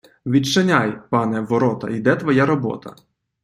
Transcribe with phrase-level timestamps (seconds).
[0.25, 2.95] Відчиняй, пане, ворота- йде твоя робота!